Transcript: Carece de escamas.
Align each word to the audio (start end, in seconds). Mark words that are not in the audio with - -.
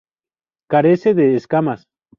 Carece 0.71 1.13
de 1.13 1.35
escamas. 1.39 1.79